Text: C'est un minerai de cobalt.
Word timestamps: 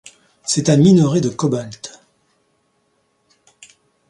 C'est 0.43 0.69
un 0.71 0.77
minerai 0.77 1.21
de 1.21 1.29
cobalt. 1.29 2.01